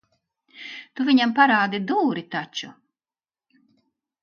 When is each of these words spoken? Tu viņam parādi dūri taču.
Tu 0.99 1.05
viņam 1.09 1.35
parādi 1.41 1.81
dūri 1.93 2.25
taču. 2.37 2.73